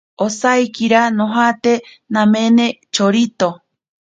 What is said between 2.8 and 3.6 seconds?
chorito.